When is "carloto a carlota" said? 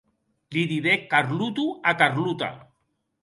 1.11-2.49